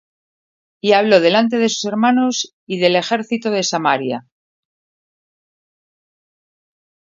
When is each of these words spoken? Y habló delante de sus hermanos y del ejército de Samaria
Y 0.83 0.93
habló 0.93 1.19
delante 1.19 1.59
de 1.59 1.69
sus 1.69 1.85
hermanos 1.85 2.55
y 2.65 2.79
del 2.79 2.95
ejército 2.95 3.51
de 3.51 3.61
Samaria 3.61 4.25